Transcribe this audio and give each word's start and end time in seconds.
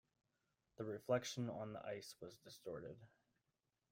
The 0.77 0.83
reflection 0.83 1.47
on 1.47 1.73
the 1.73 1.85
ice 1.85 2.15
was 2.19 2.39
distorted. 2.39 2.97